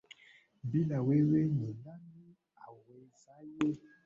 [0.69, 2.29] Bila wewe ni nani
[2.65, 3.69] awezaye